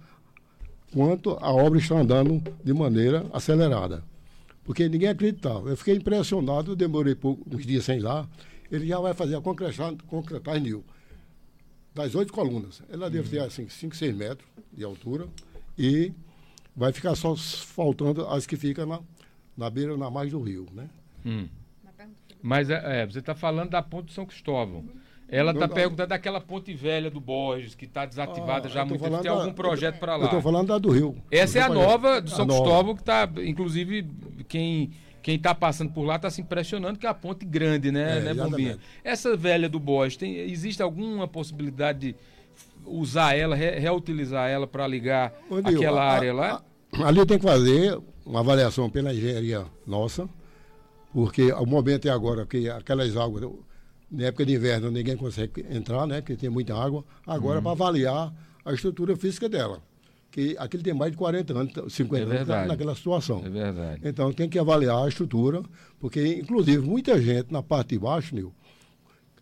[0.93, 4.05] quanto a obra está andando de maneira acelerada
[4.64, 5.68] porque ninguém acreditava.
[5.68, 8.29] Eu fiquei impressionado, eu demorei uns dias sem ir lá.
[8.70, 10.83] Ele já vai fazer a concretagem, concretagem
[11.94, 12.83] das oito colunas.
[12.88, 15.29] Ela deve ter assim, 5, 6 metros de altura
[15.79, 16.12] e
[16.74, 19.00] vai ficar só faltando as que ficam na,
[19.57, 20.88] na beira, na margem do rio, né?
[21.24, 21.46] Hum.
[22.42, 24.81] Mas é, é você está falando da ponte de São Cristóvão.
[24.81, 25.04] Uhum.
[25.29, 29.03] Ela está perguntando daquela ponte velha do Borges, que está desativada ah, já há muito
[29.03, 29.19] tempo.
[29.19, 30.23] Tem algum projeto para lá?
[30.23, 31.17] Eu estou falando da do Rio.
[31.31, 34.07] Essa é a nova do São Cristóvão, que está, inclusive,
[34.47, 34.93] quem
[35.25, 38.21] quem está passando por lá está se impressionando que é a ponte grande, né, é,
[38.21, 38.79] né Bombinha?
[39.03, 42.17] Essa velha do Borges, tem, existe alguma possibilidade de
[42.85, 45.33] usar ela, re, reutilizar ela para ligar
[45.65, 46.63] aquela a, área lá?
[46.93, 50.29] A, ali tem que fazer uma avaliação pela engenharia nossa,
[51.11, 53.51] porque o momento é agora que aquelas águas
[54.14, 56.20] na época de inverno ninguém consegue entrar, né?
[56.20, 57.05] Porque tem muita água.
[57.27, 57.62] Agora, uhum.
[57.62, 58.33] para avaliar
[58.64, 59.83] a estrutura física dela.
[60.31, 62.68] Que aquele tem mais de 40 anos, 50 É anos verdade.
[62.68, 63.42] naquela situação.
[63.44, 64.00] É verdade.
[64.03, 65.62] Então tem que avaliar a estrutura,
[66.00, 68.53] porque inclusive muita gente na parte de baixo, Nil,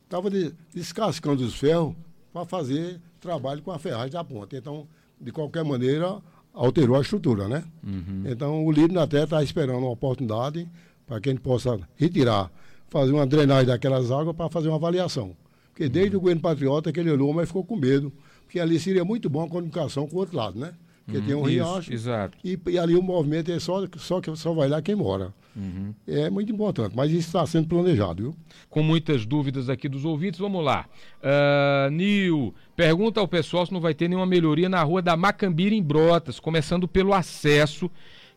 [0.05, 0.29] estava
[0.75, 1.95] descascando os ferros
[2.31, 4.55] para fazer trabalho com a ferragem da ponta.
[4.55, 4.87] Então,
[5.19, 6.21] de qualquer maneira,
[6.53, 7.65] alterou a estrutura, né?
[7.83, 8.25] Uhum.
[8.27, 10.69] Então o líder até está esperando uma oportunidade
[11.07, 12.51] para que a gente possa retirar,
[12.93, 15.35] fazer uma drenagem daquelas águas para fazer uma avaliação.
[15.71, 18.13] Porque desde o governo patriota que ele olhou, mas ficou com medo,
[18.45, 20.75] porque ali seria muito bom a comunicação com o outro lado, né?
[21.05, 21.45] Porque tem um Uhum.
[21.47, 22.39] Riacho Exato.
[22.45, 25.35] e, e ali o movimento é só, só que só vai lá quem mora.
[25.57, 25.93] Uhum.
[26.07, 28.37] É muito importante, mas isso está sendo planejado, viu?
[28.71, 30.39] com muitas dúvidas aqui dos ouvintes.
[30.41, 30.87] Vamos lá.
[31.23, 35.75] Ah, Nil, pergunta ao pessoal se não vai ter nenhuma melhoria na rua da Macambira
[35.75, 37.91] em Brotas, começando pelo acesso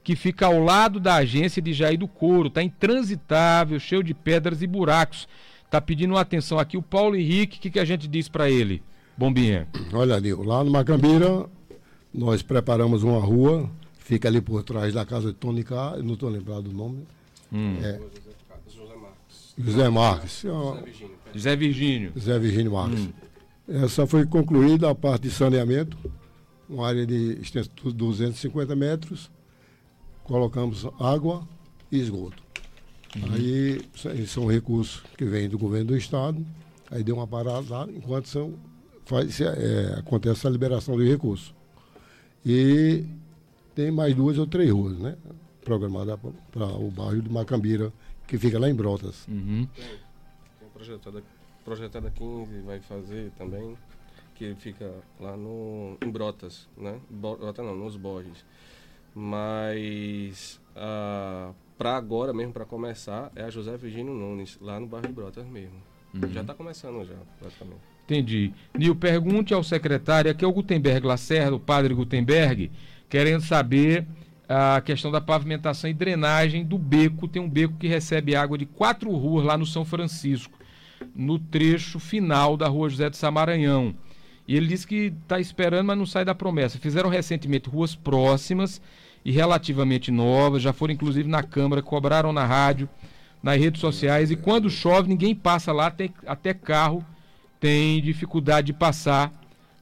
[0.05, 2.47] que fica ao lado da agência de Jair do Couro.
[2.47, 5.27] Está intransitável, cheio de pedras e buracos.
[5.69, 7.57] Tá pedindo uma atenção aqui o Paulo Henrique.
[7.57, 8.83] O que, que a gente diz para ele?
[9.17, 9.67] Bombinha.
[9.91, 11.47] Olha, Nil, lá no Macambira,
[12.13, 16.13] nós preparamos uma rua, fica ali por trás da casa de Tony Cá, eu não
[16.13, 16.99] estou lembrado do nome,
[17.81, 17.99] É.
[19.57, 20.45] José Marques.
[21.33, 22.11] José Virgínio.
[22.19, 22.73] Zé Virgínio.
[22.73, 23.09] Marques.
[23.67, 25.97] Essa foi concluída a parte de saneamento,
[26.69, 29.31] uma área de extensão de 250 metros,
[30.25, 31.47] colocamos água
[31.91, 32.43] e esgoto.
[33.31, 36.45] Aí isso são recursos que vêm do governo do estado,
[36.91, 38.53] aí deu uma parada lá, enquanto são,
[39.05, 41.53] faz, é, acontece a liberação de recursos.
[42.45, 43.05] E
[43.73, 45.15] tem mais duas ou três ruas, né?
[45.63, 46.19] Programadas
[46.51, 47.91] para o bairro de Macambira,
[48.27, 49.25] que fica lá em Brotas.
[49.27, 49.65] Uhum.
[50.59, 51.23] Tem projetada,
[51.63, 53.77] projetada 15, vai fazer também,
[54.35, 56.99] que fica lá no, em Brotas, né?
[57.09, 58.43] Bo- Brota não, nos Borges.
[59.15, 60.59] Mas
[61.77, 65.45] para agora mesmo, para começar, é a José Virgínio Nunes, lá no bairro de Brotas
[65.45, 65.81] mesmo.
[66.31, 67.81] Já está começando já, praticamente.
[68.03, 68.53] Entendi.
[68.77, 72.71] Nil, pergunte ao secretário, aqui é o Gutenberg Lacerda, o padre Gutenberg,
[73.09, 74.05] querendo saber
[74.47, 77.27] a questão da pavimentação e drenagem do beco.
[77.27, 80.57] Tem um beco que recebe água de quatro ruas lá no São Francisco,
[81.15, 83.95] no trecho final da rua José de Samaranhão.
[84.47, 86.77] E ele disse que está esperando, mas não sai da promessa.
[86.77, 88.79] Fizeram recentemente ruas próximas
[89.25, 92.87] e relativamente novas, já foram inclusive na Câmara, cobraram na rádio,
[93.41, 97.03] nas redes sociais, e quando chove ninguém passa lá, até, até carro
[97.59, 99.33] tem dificuldade de passar,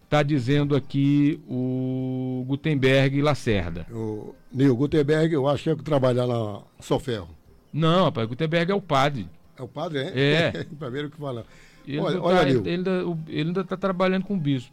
[0.06, 3.86] está dizendo aqui o Gutenberg Lacerda.
[3.91, 7.29] O Nil Gutenberg, eu acho que é que trabalha na Soferro.
[7.73, 9.27] Não, rapaz, Gutenberg é o padre.
[9.58, 10.12] É o padre, é?
[10.15, 10.63] É.
[10.79, 11.45] Primeiro que fala.
[11.86, 12.89] Ele Olha, tá- ele
[13.27, 14.71] ele ainda está trabalhando com o bispo.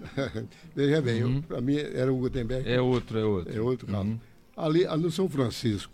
[0.74, 2.74] veja bem, para mim era o Gutenberg, Uhum.
[2.74, 3.56] É outro, é outro.
[3.56, 4.08] é outro caso.
[4.08, 4.18] Uhum.
[4.56, 5.92] Ali, ali no São Francisco,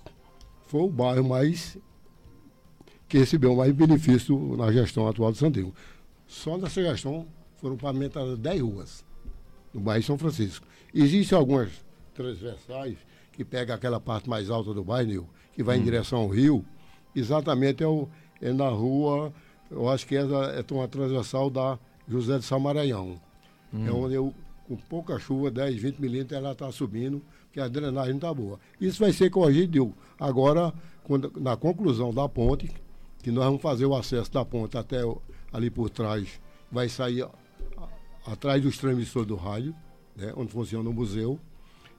[0.66, 1.76] foi o bairro mais
[3.08, 5.72] que recebeu mais benefício na gestão atual de Santinho.
[6.26, 9.04] Só nessa gestão foram pavimentadas 10 ruas
[9.72, 10.66] no bairro de São Francisco.
[10.92, 11.70] Existem algumas
[12.14, 12.96] transversais
[13.32, 16.64] que pega aquela parte mais alta do bairro, que vai em direção ao rio.
[17.14, 18.08] Exatamente é, o,
[18.40, 19.32] é na rua,
[19.70, 23.20] eu acho que da- é uma transversal da José de Samaranhão.
[23.72, 24.32] É onde eu,
[24.66, 28.58] com pouca chuva, 10, 20 milímetros, ela está subindo, porque a drenagem não está boa.
[28.80, 30.72] Isso vai ser corrigido agora,
[31.04, 32.70] quando- na conclusão da ponte,
[33.22, 34.98] que nós vamos fazer o acesso da ponte até
[35.52, 37.30] ali por trás, vai sair a-
[38.26, 39.74] a- atrás dos transmissores do rádio,
[40.16, 41.38] né, onde funciona o museu,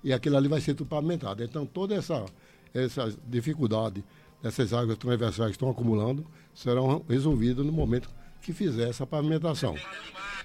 [0.04, 1.44] e aquilo ali vai ser tudo pavimentado.
[1.44, 2.26] Então, toda essa,
[2.74, 4.04] essa dificuldade
[4.42, 8.10] dessas águas transversais que estão acumulando serão resolvidas no momento
[8.42, 9.76] que fizer essa pavimentação.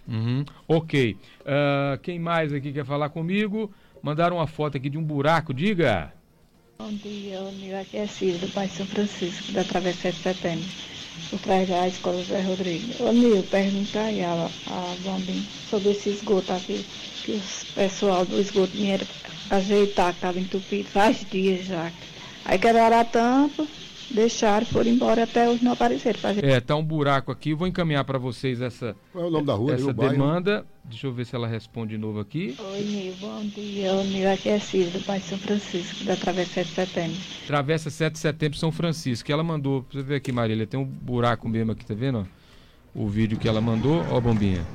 [0.09, 0.45] Uhum.
[0.67, 1.17] Ok.
[1.47, 3.73] Ah, quem mais aqui quer falar comigo?
[4.03, 6.13] Mandaram uma foto aqui de um buraco, diga.
[6.79, 10.65] Bom dia, Nil aqui é Cida, do Bairro São Francisco, da Travessa de Setembro,
[11.31, 12.99] por trás da Escola José Rodrigues.
[12.99, 14.33] Ô Nil, pergunta aí a,
[14.67, 16.85] a Bombim sobre esse esgoto aqui,
[17.23, 19.07] que o pessoal do esgoto vieram
[19.51, 21.93] ajeitar, que estava entupido faz dias já.
[22.45, 23.65] Aí quebraram a tampa,
[24.13, 26.21] deixaram, foram embora até hoje não apareceram.
[26.21, 26.45] pra gente.
[26.45, 27.55] É, tá um buraco aqui.
[27.55, 29.73] Vou encaminhar para vocês essa, Qual é o nome da rua?
[29.75, 30.13] essa o bairro?
[30.13, 30.67] demanda.
[30.85, 32.55] Deixa eu ver se ela responde de novo aqui.
[32.59, 36.63] Oi Nil, bom dia, o Nil aqui é Cida, do Bairro São Francisco, da Travessa
[36.65, 37.17] de Setembro.
[37.47, 39.25] Travessa 7 de setembro, São Francisco.
[39.27, 39.83] Que ela mandou.
[39.85, 40.67] Pra você ver aqui, Marília.
[40.67, 42.19] Tem um buraco mesmo aqui, tá vendo?
[42.19, 42.43] ó?
[43.01, 44.05] O vídeo que ela mandou.
[44.11, 44.67] Ó, a bombinha.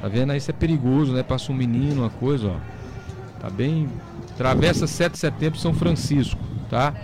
[0.00, 0.30] Tá vendo?
[0.32, 1.22] Aí Isso é perigoso, né?
[1.22, 3.40] Passa um menino, uma coisa, ó.
[3.40, 3.88] Tá bem.
[4.36, 6.40] Travessa 7 de setembro, São Francisco,
[6.70, 6.94] tá?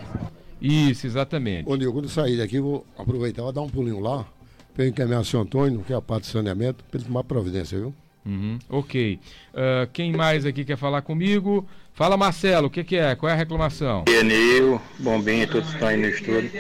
[0.61, 1.69] Isso, exatamente.
[1.69, 4.27] Ô, Nil, quando eu sair daqui, vou aproveitar, vou dar um pulinho lá,
[4.75, 7.25] para eu encaminhar o seu Antônio, que é a parte de saneamento, para ele tomar
[7.25, 7.95] providência, viu?
[8.27, 9.19] Uhum, ok.
[9.55, 11.67] Ah, quem mais aqui quer falar comigo?
[11.95, 13.15] Fala, Marcelo, o que, que é?
[13.17, 14.05] Qual é a reclamação?
[14.05, 16.51] Bom dia, Nil, Bombinha, todos estão aí no estúdio.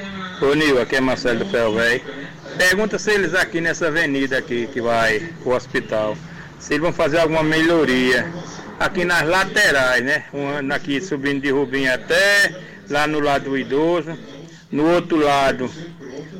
[0.43, 2.03] Ô Nil, aqui é Marcelo do Ferro Velho.
[2.57, 6.17] Pergunta se eles aqui nessa avenida aqui que vai pro hospital.
[6.59, 8.27] se eles vão fazer alguma melhoria
[8.81, 10.25] aqui nas laterais, né?
[10.35, 12.59] Um ano aqui subindo de Rubim até
[12.89, 14.17] lá no lado do idoso,
[14.71, 15.71] no outro lado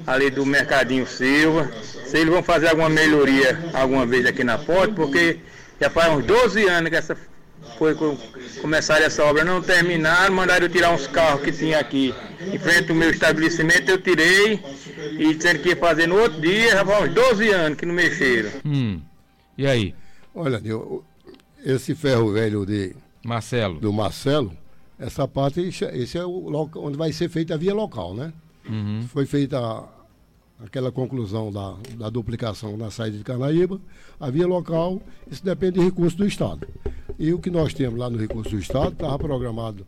[0.07, 4.95] ali do Mercadinho Silva, se eles vão fazer alguma melhoria alguma vez aqui na ponte,
[4.95, 5.39] porque
[5.81, 7.17] já faz uns 12 anos que essa
[7.77, 7.95] foi
[8.61, 12.91] começar essa obra, não terminaram, mandaram eu tirar uns carros que tinha aqui em frente
[12.91, 14.61] ao meu estabelecimento, eu tirei
[15.13, 17.95] e disseram que ia fazer no outro dia, já faz uns 12 anos que não
[17.95, 18.51] mexeram.
[18.65, 19.01] Hum.
[19.57, 19.95] E aí?
[20.35, 20.61] Olha,
[21.65, 23.79] esse ferro velho de Marcelo.
[23.79, 24.57] do Marcelo,
[24.99, 28.33] essa parte, esse é o local onde vai ser feita a via local, né?
[28.69, 29.03] Uhum.
[29.09, 29.89] Foi feita
[30.59, 33.81] aquela conclusão da, da duplicação na saída de Canaíba,
[34.19, 36.67] a via local, isso depende de recursos do Estado.
[37.19, 39.87] E o que nós temos lá no recurso do Estado estava programado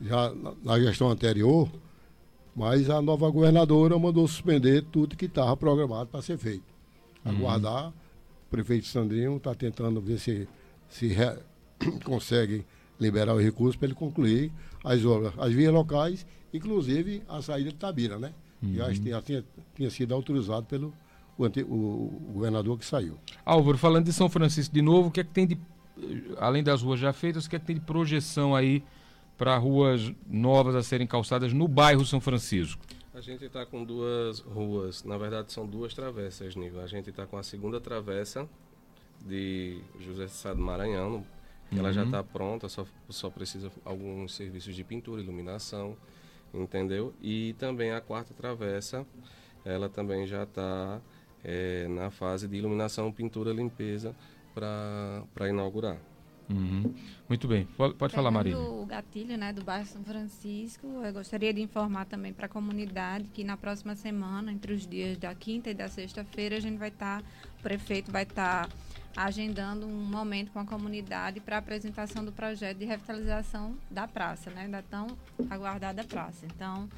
[0.00, 0.32] já
[0.62, 1.68] na, gestão anterior,
[2.54, 6.64] mas a nova governadora mandou suspender tudo que estava programado para ser feito.
[7.24, 10.48] Aguardar o prefeito Sandrinho está tentando ver se,
[10.88, 11.36] se re,
[12.04, 12.64] consegue
[12.98, 14.52] liberar o recurso para ele concluir
[14.84, 18.32] as obras, as vias locais, inclusive a saída de Tabira, né?
[18.62, 18.74] Uhum.
[18.74, 20.92] Já tinha, tinha, tinha sido autorizado pelo
[21.38, 23.18] o, o, governador que saiu.
[23.44, 25.58] Álvaro, falando de São Francisco de novo, o que é que tem de,
[26.38, 28.82] além das ruas já feitas, o que é que tem de projeção aí
[29.36, 32.82] para ruas novas a serem calçadas no bairro São Francisco?
[33.12, 36.82] A gente está com duas ruas, na verdade são duas travessas, Nível.
[36.82, 38.48] A gente está com a segunda travessa
[39.24, 41.24] de José Sá do Maranhão,
[41.72, 41.78] uhum.
[41.78, 45.96] ela já está pronta, só, só precisa alguns serviços de pintura, iluminação,
[46.52, 47.14] entendeu?
[47.20, 49.06] E também a quarta travessa,
[49.64, 51.00] ela também já está
[51.44, 54.14] é, na fase de iluminação, pintura, limpeza
[54.54, 55.98] para inaugurar.
[56.48, 56.94] Uhum.
[57.28, 58.58] Muito bem, pode, pode falar, Marília.
[58.58, 63.28] o gatilho né, do bairro São Francisco, eu gostaria de informar também para a comunidade
[63.32, 66.88] que na próxima semana, entre os dias da quinta e da sexta-feira, a gente vai
[66.88, 68.74] estar, tá, o prefeito vai estar tá
[69.16, 74.68] agendando um momento com a comunidade para apresentação do projeto de revitalização da praça, né,
[74.68, 75.06] da tão
[75.48, 76.44] aguardada praça.
[76.46, 76.88] Então,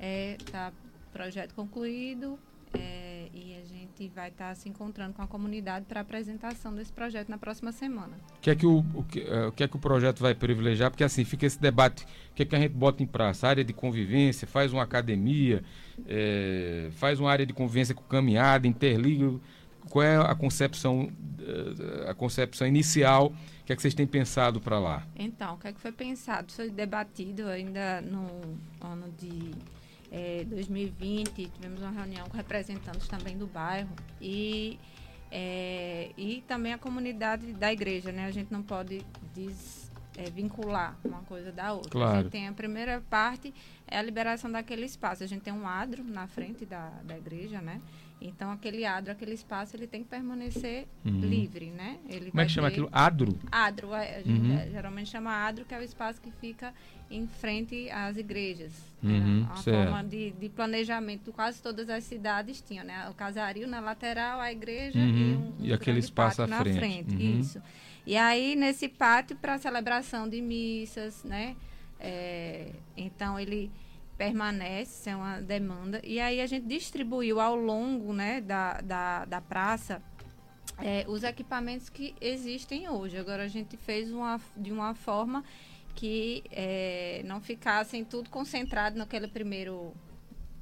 [0.00, 0.72] é, tá
[1.12, 2.38] projeto concluído,
[2.74, 6.92] é, e a gente vai estar tá se encontrando com a comunidade para apresentação desse
[6.92, 8.12] projeto na próxima semana.
[8.36, 10.34] O que é que o, o, que, uh, o, que é que o projeto vai
[10.34, 10.90] privilegiar?
[10.90, 13.48] Porque assim, fica esse debate, o que é que a gente bota em praça?
[13.48, 15.62] Área de convivência, faz uma academia,
[16.06, 19.38] é, faz uma área de convivência com caminhada, interliga.
[19.90, 23.26] Qual é a concepção, uh, a concepção inicial?
[23.26, 25.06] O que é que vocês têm pensado para lá?
[25.16, 26.52] Então, o que é que foi pensado?
[26.52, 28.26] Foi debatido ainda no
[28.80, 29.52] ano de
[30.10, 34.78] é, 2020, tivemos uma reunião com representantes também do bairro e,
[35.30, 38.26] é, e também a comunidade da igreja, né?
[38.26, 39.04] A gente não pode
[40.16, 40.30] é,
[41.04, 41.90] uma coisa da outra.
[41.90, 42.12] Claro.
[42.12, 43.52] A gente tem a primeira parte,
[43.86, 45.22] é a liberação daquele espaço.
[45.22, 47.80] A gente tem um adro na frente da, da igreja, né?
[48.20, 51.20] Então, aquele adro, aquele espaço, ele tem que permanecer uhum.
[51.20, 51.98] livre, né?
[52.08, 52.88] Ele Como é que chama aquilo?
[52.90, 53.38] Adro?
[53.52, 54.58] Adro, é, uhum.
[54.58, 56.72] é, geralmente chama adro, que é o espaço que fica
[57.10, 58.72] em frente às igrejas.
[59.02, 59.46] Uhum, né?
[59.46, 59.76] Uma certo.
[59.76, 63.06] forma de, de, planejamento, quase todas as cidades tinham, né?
[63.10, 65.06] O casario na lateral, a igreja uhum.
[65.06, 66.78] e um, um E aquele espaço à na frente.
[66.78, 67.40] frente uhum.
[67.40, 67.62] Isso.
[68.06, 71.54] E aí, nesse pátio, para celebração de missas, né?
[72.00, 73.70] É, então, ele
[74.16, 76.00] permanece, é uma demanda.
[76.02, 80.02] E aí a gente distribuiu ao longo né, da, da, da praça
[80.78, 83.16] é, os equipamentos que existem hoje.
[83.16, 85.44] Agora a gente fez uma, de uma forma
[85.94, 89.94] que é, não ficassem tudo concentrado naquele primeiro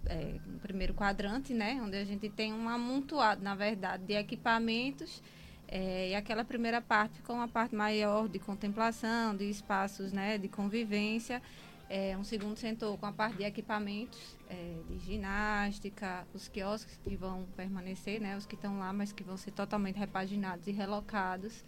[0.06, 5.22] é, no primeiro quadrante, né, onde a gente tem um amontoado, na verdade, de equipamentos
[5.66, 10.46] é, e aquela primeira parte com uma parte maior de contemplação, de espaços, né, de
[10.46, 11.40] convivência
[11.88, 17.16] é, um segundo setor com a parte de equipamentos é, de ginástica, os quiosques que
[17.16, 21.64] vão permanecer, né, os que estão lá, mas que vão ser totalmente repaginados e relocados.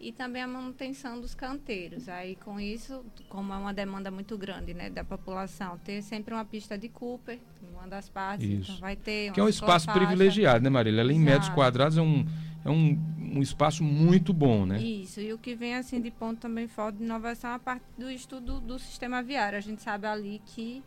[0.00, 2.08] E também a manutenção dos canteiros.
[2.08, 6.44] Aí, com isso, como é uma demanda muito grande né, da população, ter sempre uma
[6.44, 7.40] pista de Cooper,
[7.72, 9.32] uma das partes, então vai ter.
[9.32, 11.00] Que é um espaço privilegiado, né, Marília?
[11.00, 12.24] Ela em metros quadrados é um,
[12.64, 12.98] é um
[13.38, 14.80] um espaço muito bom, né?
[14.80, 17.84] Isso, e o que vem assim de ponto também forte de inovação é a parte
[17.96, 19.58] do estudo do sistema viário.
[19.58, 20.82] A gente sabe ali que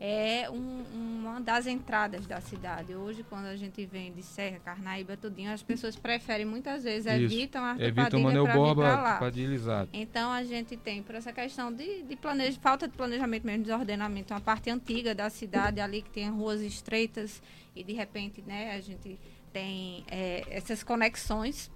[0.00, 0.84] é um,
[1.24, 2.94] uma das entradas da cidade.
[2.94, 7.34] Hoje, quando a gente vem de Serra, Carnaíba, tudinho, as pessoas preferem muitas vezes, Isso.
[7.34, 12.16] evitam a evitam Manel Borba, Padilha, Então, a gente tem, por essa questão de, de
[12.60, 17.42] falta de planejamento mesmo, desordenamento, uma parte antiga da cidade ali que tem ruas estreitas
[17.74, 19.18] e, de repente, né, a gente
[19.52, 21.70] tem é, essas conexões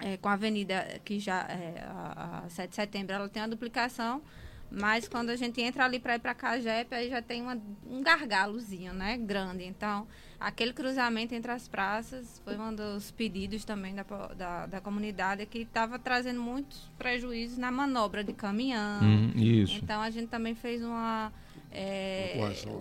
[0.00, 3.46] é, com a avenida que já é, a, a 7 de setembro ela tem a
[3.46, 4.22] duplicação
[4.70, 8.02] Mas quando a gente entra ali para ir para Cajepe, aí já tem uma, um
[8.02, 9.16] gargalozinho, né?
[9.16, 9.64] Grande.
[9.64, 10.06] Então,
[10.38, 14.02] aquele cruzamento entre as praças foi um dos pedidos também da,
[14.36, 19.02] da, da comunidade que estava trazendo muitos prejuízos na manobra de caminhão.
[19.02, 19.74] Hum, isso.
[19.82, 21.32] Então, a gente também fez uma.
[21.70, 22.34] É,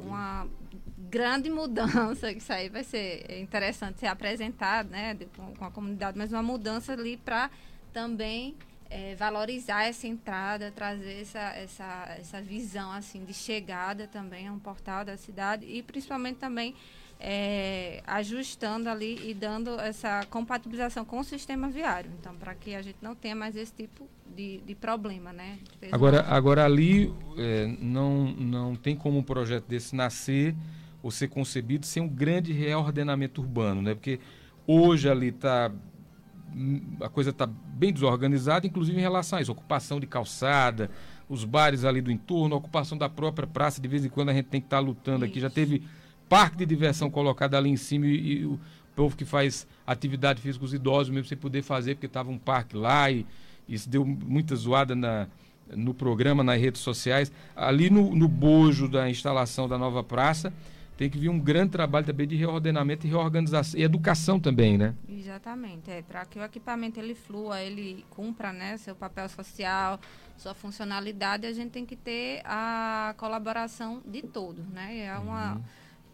[0.06, 0.48] uma
[1.10, 6.18] grande mudança, que isso aí vai ser interessante ser apresentado né, com, com a comunidade,
[6.18, 7.50] mas uma mudança ali para
[7.94, 8.56] também
[8.90, 14.60] é, valorizar essa entrada, trazer essa, essa, essa visão assim de chegada também a um
[14.60, 16.76] portal da cidade e principalmente também
[17.20, 22.12] é, ajustando ali e dando essa compatibilização com o sistema viário.
[22.20, 25.58] Então, para que a gente não tenha mais esse tipo de, de problema, né?
[25.92, 26.30] Agora, uma...
[26.30, 30.56] agora ali é, não, não tem como um projeto desse nascer
[31.02, 33.96] ou ser concebido sem um grande reordenamento urbano, né?
[33.96, 34.20] Porque
[34.66, 35.72] hoje ali está
[37.02, 40.90] a coisa está bem desorganizada, inclusive em relação a isso, ocupação de calçada,
[41.30, 44.46] os bares ali do entorno, ocupação da própria praça, de vez em quando a gente
[44.46, 45.32] tem que estar tá lutando isso.
[45.32, 45.40] aqui.
[45.40, 45.84] Já teve
[46.28, 48.60] parque de diversão colocado ali em cima e, e, o
[48.96, 52.76] povo que faz atividade física, os idosos mesmo sem poder fazer, porque estava um parque
[52.76, 53.26] lá e
[53.68, 55.28] isso deu muita zoada na,
[55.76, 57.32] no programa, nas redes sociais.
[57.56, 60.54] Ali no, no bojo da instalação da nova praça,
[60.98, 64.96] tem que vir um grande trabalho também de reordenamento e reorganização e educação também, né?
[65.08, 70.00] Exatamente, é para que o equipamento ele flua, ele cumpra, né, seu papel social,
[70.36, 75.06] sua funcionalidade, a gente tem que ter a colaboração de todos, né?
[75.06, 75.62] É uma uhum.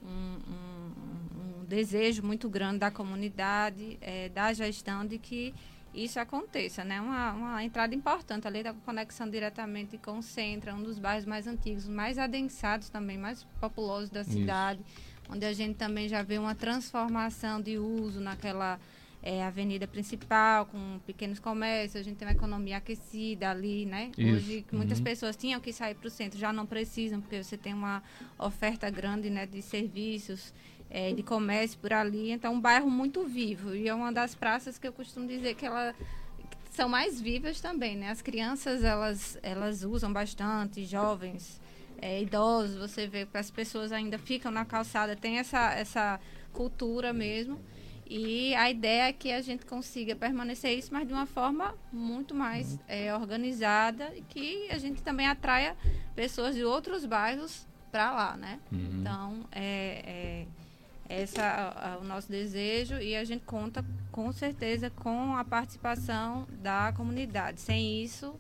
[0.04, 5.54] um, um, um, desejo muito grande da comunidade, é, da gestão de que
[5.94, 7.00] isso aconteça, né?
[7.00, 11.46] Uma, uma entrada importante ali da conexão diretamente com o centro, um dos bairros mais
[11.46, 15.32] antigos, mais adensados também, mais populosos da cidade, isso.
[15.32, 18.80] onde a gente também já vê uma transformação de uso naquela
[19.24, 24.12] é, avenida principal, com pequenos comércios, a gente tem uma economia aquecida ali, né?
[24.18, 24.36] Isso.
[24.36, 25.04] Hoje, muitas uhum.
[25.06, 28.04] pessoas tinham que sair para o centro, já não precisam, porque você tem uma
[28.38, 30.54] oferta grande né, de serviços
[30.94, 32.32] é, de comércio por ali.
[32.32, 33.76] Então, um bairro muito vivo.
[33.76, 35.96] E é uma das praças que eu costumo dizer que ela
[36.70, 38.12] são mais vivas também, né?
[38.12, 41.60] As crianças, elas, elas usam bastante, jovens,
[42.00, 46.20] é, idosos, você vê que as pessoas ainda ficam na calçada, tem essa, essa
[46.52, 47.60] cultura mesmo.
[48.06, 52.36] E a ideia é que a gente consiga permanecer isso, mas de uma forma muito
[52.36, 55.76] mais é, organizada e que a gente também atraia
[56.16, 58.60] pessoas de outros bairros para lá, né?
[58.72, 59.00] Uhum.
[59.00, 60.63] Então, é, é
[61.10, 66.94] esse é o nosso desejo e a gente conta com certeza com a participação da
[66.96, 67.62] comunidade.
[67.62, 68.36] Sem isso,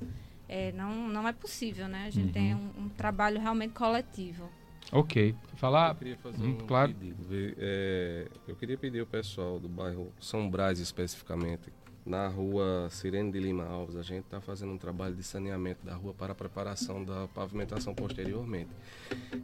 [0.48, 2.06] é, não, não é possível, né?
[2.08, 2.32] A gente uhum.
[2.32, 4.50] tem um, um, trabalho realmente coletivo.
[4.92, 5.36] Ok.
[5.56, 5.90] Falar?
[5.90, 6.94] Eu queria fazer hum, um claro.
[6.94, 7.26] pedido.
[7.58, 11.72] É, eu queria pedir ao pessoal do bairro São Brás especificamente
[12.06, 15.96] na rua Sirene de Lima Alves, a gente está fazendo um trabalho de saneamento da
[15.96, 18.70] rua para a preparação da pavimentação posteriormente.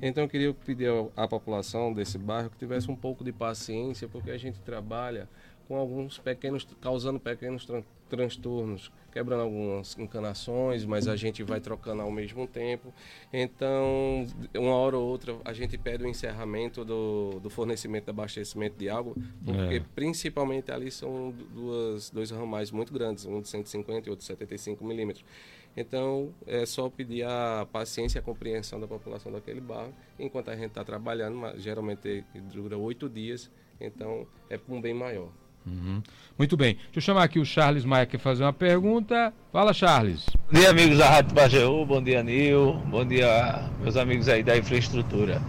[0.02, 4.32] Então eu queria pedir à população desse bairro que tivesse um pouco de paciência, porque
[4.32, 5.30] a gente trabalha
[5.70, 12.02] com alguns pequenos, causando pequenos tran transtornos, quebrando algumas encanações, mas a gente vai trocando
[12.02, 12.92] ao mesmo tempo.
[13.32, 14.26] Então,
[14.58, 18.90] uma hora ou outra, a gente pede o encerramento do, do fornecimento de abastecimento de
[18.90, 19.14] água,
[19.46, 19.84] porque é.
[19.94, 24.84] principalmente ali são duas, dois ramais muito grandes, um de 150 e outro de 75
[24.84, 25.24] milímetros.
[25.78, 30.56] Então, é só pedir a paciência e a compreensão da população daquele bairro, enquanto a
[30.56, 35.30] gente está trabalhando, geralmente dura oito dias, então é um bem maior.
[35.66, 36.02] Uhum.
[36.38, 36.76] Muito bem.
[36.76, 39.34] Deixa eu chamar aqui o Charles Maia que fazer uma pergunta.
[39.52, 40.26] Fala, Charles.
[40.52, 41.86] Bom dia, amigos da Rádio Pajeú.
[41.86, 42.74] Bom dia, Nil.
[42.86, 45.42] Bom dia, meus amigos aí da infraestrutura.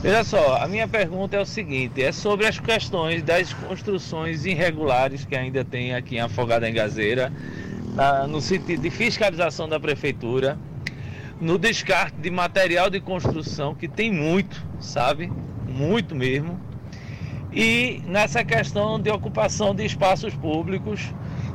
[0.00, 5.24] Veja só, a minha pergunta é o seguinte: é sobre as questões das construções irregulares
[5.24, 7.32] que ainda tem aqui em Afogada em Gazeira,
[7.94, 10.56] na, no sentido de fiscalização da prefeitura,
[11.40, 15.32] no descarte de material de construção, que tem muito, sabe?
[15.66, 16.67] Muito mesmo
[17.52, 21.12] e nessa questão de ocupação de espaços públicos,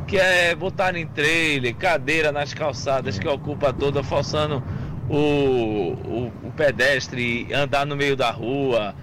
[0.07, 4.63] que é botar em trailer, cadeira nas calçadas que ocupa toda, forçando
[5.09, 8.95] o, o, o pedestre andar no meio da rua,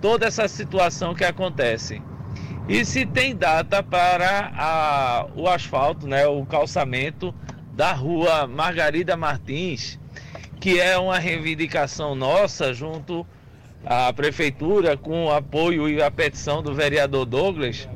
[0.00, 2.02] toda essa situação que acontece.
[2.68, 7.34] E se tem data para a, o asfalto, né, o calçamento
[7.72, 9.98] da rua Margarida Martins,
[10.60, 13.26] que é uma reivindicação nossa junto
[13.84, 17.88] a prefeitura, com o apoio e a petição do vereador Douglas,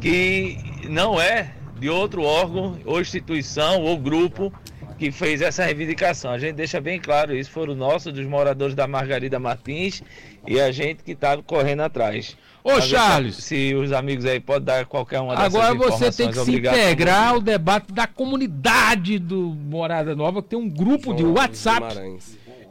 [0.00, 0.58] que
[0.88, 4.52] não é de outro órgão ou instituição ou grupo
[4.98, 6.30] que fez essa reivindicação.
[6.30, 10.02] A gente deixa bem claro isso, foram nossos, dos moradores da Margarida Martins,
[10.46, 12.36] e a gente que está correndo atrás.
[12.64, 13.36] Ô, Charles.
[13.36, 16.56] Se, se, os amigos aí podem dar qualquer uma dessas Agora você tem que se
[16.56, 21.94] integrar ao debate da comunidade do Morada Nova, que tem um grupo João de WhatsApp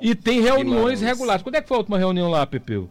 [0.06, 1.42] e tem reuniões regulares.
[1.42, 2.88] Quando é que foi a última reunião lá, Pepeu?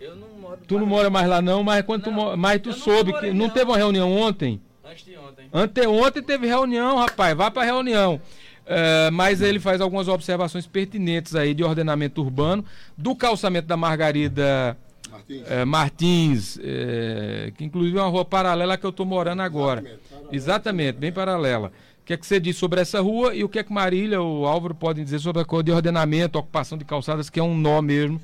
[0.00, 0.60] Eu não moro.
[0.68, 3.34] Tu não mora mais lá não, mas quando não, tu, mas tu soube que não,
[3.34, 4.60] não teve uma reunião ontem?
[4.84, 5.48] Antes de ontem.
[5.52, 7.36] Anteontem teve reunião, rapaz.
[7.36, 8.20] Vai pra reunião.
[8.66, 12.64] Uh, mas ele faz algumas observações pertinentes aí de ordenamento urbano,
[12.96, 14.76] do calçamento da Margarida
[15.10, 19.80] Martins, uh, Martins uh, que inclusive é uma rua paralela que eu estou morando agora.
[19.80, 21.72] Exatamente, Exatamente, bem paralela.
[22.04, 24.20] O que é que você diz sobre essa rua e o que é que Marília
[24.20, 27.56] ou Álvaro podem dizer sobre a cor de ordenamento, ocupação de calçadas, que é um
[27.56, 28.20] nó mesmo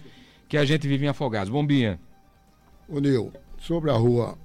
[0.46, 1.48] que a gente vive em Afogados.
[1.48, 1.98] Bombinha.
[2.86, 4.36] Ô Nil, sobre a rua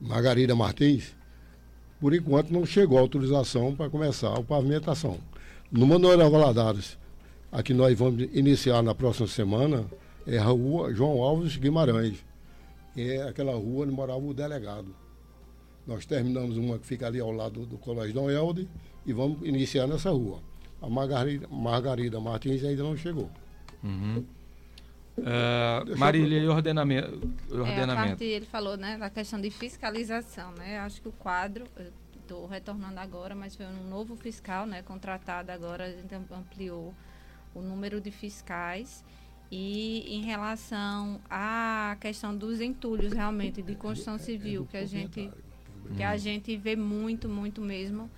[0.00, 1.16] Margarida Martins,
[2.00, 5.18] por enquanto não chegou a autorização para começar a pavimentação.
[5.68, 6.96] No Manuel Valadares,
[7.50, 9.84] a que nós vamos iniciar na próxima semana,
[10.28, 12.24] é a rua João Alves Guimarães,
[12.94, 14.94] que é aquela rua onde morava o delegado.
[15.90, 18.68] Nós terminamos uma que fica ali ao lado do Colégio Dom Elde
[19.04, 20.40] e vamos iniciar nessa rua.
[20.80, 23.28] A Margarida, Margarida Martins ainda não chegou.
[23.82, 24.24] Uhum.
[25.18, 27.28] Uh, Marília, e ordenamento?
[27.50, 27.90] ordenamento.
[27.90, 30.52] É, a parte, ele falou né, da questão de fiscalização.
[30.52, 30.78] Né?
[30.78, 31.66] Acho que o quadro,
[32.20, 36.94] estou retornando agora, mas foi um novo fiscal né, contratado agora, a gente ampliou
[37.52, 39.04] o número de fiscais.
[39.50, 45.28] E em relação à questão dos entulhos, realmente, de construção civil, que a gente,
[45.96, 48.10] que a gente vê muito, muito mesmo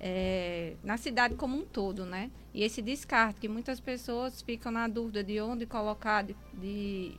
[0.00, 2.30] é, na cidade como um todo, né?
[2.54, 7.16] E esse descarte, que muitas pessoas ficam na dúvida de onde colocar, de, de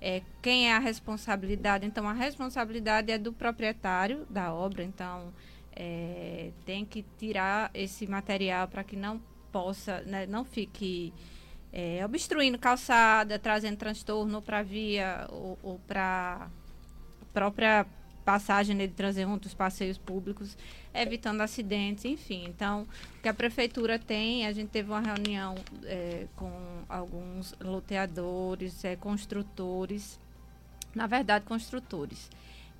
[0.00, 1.86] é, quem é a responsabilidade.
[1.86, 5.32] Então, a responsabilidade é do proprietário da obra, então
[5.74, 9.20] é, tem que tirar esse material para que não
[9.52, 11.12] possa, né, não fique
[11.72, 16.48] é, obstruindo calçada, trazendo transtorno para a via ou, ou para
[17.20, 17.86] a própria
[18.24, 20.56] passagem de transeuntes, passeios públicos,
[20.94, 22.44] evitando acidentes, enfim.
[22.46, 22.86] Então,
[23.18, 25.54] o que a prefeitura tem, a gente teve uma reunião
[25.84, 26.52] é, com
[26.88, 30.18] alguns loteadores, é, construtores,
[30.94, 32.30] na verdade, construtores.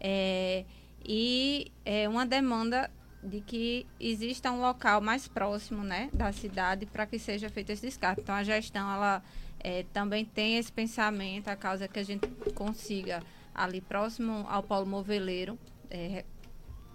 [0.00, 0.64] É,
[1.04, 2.90] e é uma demanda
[3.22, 7.86] de que exista um local mais próximo né, da cidade para que seja feito esse
[7.86, 8.22] descarte.
[8.22, 9.22] Então, a gestão ela
[9.58, 13.22] é, também tem esse pensamento, a causa que a gente consiga
[13.54, 15.58] ali próximo ao polo moveleiro,
[15.90, 16.24] é,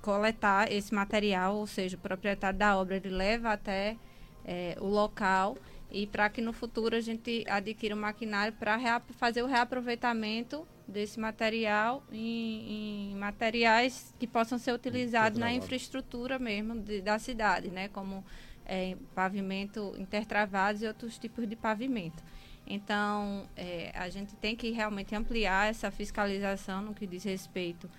[0.02, 3.98] coletar esse material, ou seja, o proprietário da obra ele leva até
[4.46, 5.58] é, o local
[5.92, 8.78] e para que no futuro a gente adquira um maquinário para
[9.12, 16.80] fazer o reaproveitamento desse material em, em, materiais que possam ser utilizados na infraestrutura mesmo
[16.80, 18.24] de, da cidade, né, como
[18.66, 22.24] é, pavimento intertravados e outros tipos de pavimento.
[22.68, 27.90] Então, é, a gente tem que realmente ampliar essa fiscalização no que diz respeito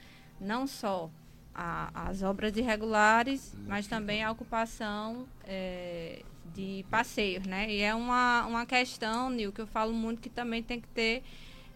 [0.40, 1.10] não só
[1.54, 6.22] às obras irregulares, mas também à ocupação é,
[6.54, 7.70] de passeios, né?
[7.70, 11.22] E é uma, uma questão, Nil, que eu falo muito que também tem que ter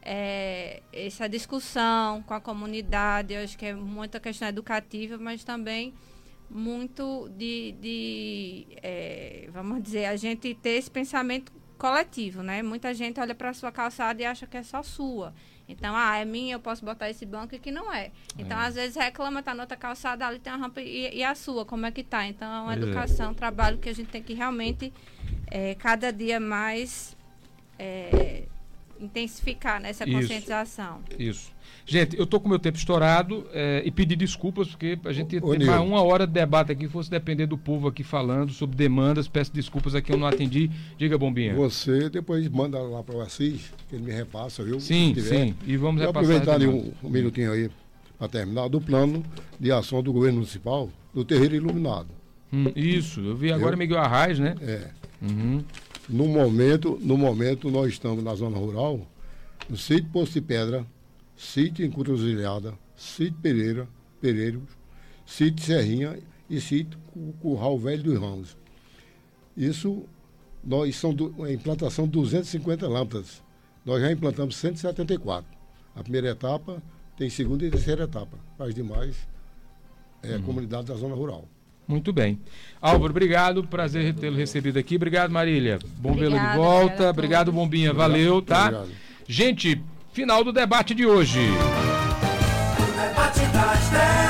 [0.02, 3.32] é, essa discussão com a comunidade.
[3.32, 5.94] Eu acho que é muita questão educativa, mas também
[6.50, 12.62] muito de, de é, vamos dizer, a gente ter esse pensamento coletivo, né?
[12.62, 15.32] Muita gente olha para a sua calçada e acha que é só sua.
[15.66, 18.10] Então, ah, é minha, eu posso botar esse banco e que não é.
[18.38, 18.66] Então, é.
[18.66, 21.64] às vezes reclama, tá na outra calçada, ali tem uma rampa e, e a sua,
[21.64, 22.26] como é que tá?
[22.26, 22.76] Então, é uma é.
[22.76, 24.92] educação, um trabalho que a gente tem que realmente,
[25.46, 27.16] é, cada dia mais,
[27.78, 28.42] é,
[29.00, 31.00] intensificar nessa conscientização.
[31.18, 31.50] Isso.
[31.86, 35.66] Gente, eu estou com meu tempo estourado é, e pedir desculpas, porque a gente tem
[35.66, 39.52] mais uma hora de debate aqui, fosse depender do povo aqui falando sobre demandas, peço
[39.52, 40.70] desculpas aqui, eu não atendi.
[40.96, 41.54] Diga, Bombinha.
[41.54, 44.78] Você depois manda lá para o Assis, que ele me repassa, viu?
[44.78, 45.54] Sim, sim.
[45.66, 46.22] E vamos repassar.
[46.22, 47.70] aproveitar ali um, um minutinho aí,
[48.18, 49.24] para terminar, do plano
[49.58, 52.08] de ação do governo municipal do terreiro iluminado.
[52.52, 54.54] Hum, isso, eu vi agora eu, Miguel Arraes, né?
[54.60, 54.90] É.
[55.22, 55.62] Uhum.
[56.10, 59.06] No momento, no momento, nós estamos na zona rural,
[59.68, 60.84] no sítio Poço de Pedra,
[61.36, 63.88] sítio Encruzilhada, sítio Pereira,
[64.20, 64.68] Pereiros,
[65.24, 66.98] sítio Serrinha e sítio
[67.40, 68.56] Curral Velho dos Ramos.
[69.56, 70.02] Isso,
[70.64, 73.40] nós são do, a implantação de 250 lâmpadas.
[73.86, 75.48] Nós já implantamos 174.
[75.94, 76.82] A primeira etapa
[77.16, 78.36] tem segunda e terceira etapa.
[78.58, 79.16] As demais
[80.24, 80.42] é uhum.
[80.42, 81.46] comunidade da zona rural.
[81.90, 82.38] Muito bem.
[82.80, 83.62] Álvaro, obrigado.
[83.64, 84.96] Prazer tê-lo recebido aqui.
[84.96, 85.78] Obrigado, Marília.
[85.98, 87.10] Bom vê-lo de volta.
[87.10, 87.92] Obrigado, Bombinha.
[87.92, 88.68] Valeu, tá?
[88.68, 88.88] Obrigado.
[89.28, 89.82] Gente,
[90.12, 91.38] Final do debate de hoje.
[91.38, 94.29] O debate das 10.